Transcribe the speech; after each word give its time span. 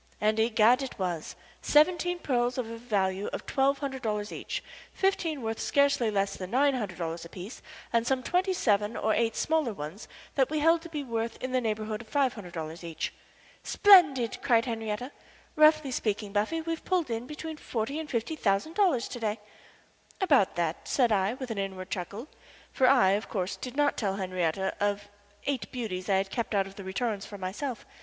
And, 0.19 0.39
egad, 0.39 0.81
it 0.81 0.97
was: 0.97 1.35
seventeen 1.61 2.17
pearls 2.17 2.57
of 2.57 2.67
a 2.71 2.77
value 2.77 3.27
of 3.27 3.45
twelve 3.45 3.77
hundred 3.77 4.01
dollars 4.01 4.31
each, 4.31 4.63
fifteen 4.91 5.43
worth 5.43 5.59
scarcely 5.59 6.09
less 6.09 6.35
than 6.35 6.49
nine 6.49 6.73
hundred 6.73 6.97
dollars 6.97 7.23
apiece, 7.23 7.61
and 7.93 8.07
some 8.07 8.23
twenty 8.23 8.51
seven 8.51 8.97
or 8.97 9.13
eight 9.13 9.35
smaller 9.35 9.73
ones 9.73 10.07
that 10.33 10.49
we 10.49 10.57
held 10.57 10.81
to 10.81 10.89
be 10.89 11.03
worth 11.03 11.37
in 11.39 11.51
the 11.51 11.61
neighborhood 11.61 12.01
of 12.01 12.07
five 12.07 12.33
hundred 12.33 12.53
dollars 12.53 12.83
each. 12.83 13.13
"Splendid!" 13.61 14.39
cried 14.41 14.65
Henrietta 14.65 15.11
"Roughly 15.55 15.91
speaking, 15.91 16.33
Bunny, 16.33 16.61
we've 16.61 16.83
pulled 16.83 17.11
in 17.11 17.27
between 17.27 17.57
forty 17.57 17.99
and 17.99 18.09
fifty 18.09 18.35
thousand 18.35 18.73
dollars 18.73 19.07
to 19.07 19.19
day." 19.19 19.37
[Illustration: 19.37 19.45
"I, 19.51 19.61
OF 19.61 19.67
COURSE, 19.69 19.85
DID 19.85 19.97
NOT 20.01 20.17
TELL 20.17 20.33
HENRIETTE 20.33 20.47
OF 20.49 20.49
EIGHT 20.49 20.49
BEAUTIES 20.49 20.49
I 20.49 20.55
HAD 20.55 20.55
KEPT 20.55 20.55
OUT"] 20.55 20.55
"About 20.55 20.55
that," 20.79 20.87
said 20.87 21.11
I, 21.11 21.33
with 21.35 21.51
an 21.51 21.57
inward 21.59 21.89
chuckle, 21.91 22.27
for 22.73 22.87
I, 22.89 23.11
of 23.11 23.29
course, 23.29 23.55
did 23.55 23.77
not 23.77 23.97
tell 23.97 24.15
Henriette 24.15 24.57
of 24.81 25.09
eight 25.45 25.71
beauties 25.71 26.09
I 26.09 26.15
had 26.15 26.31
kept 26.31 26.55
out 26.55 26.65
of 26.65 26.75
the 26.75 26.83
returns 26.83 27.27
for 27.27 27.37
myself. 27.37 27.85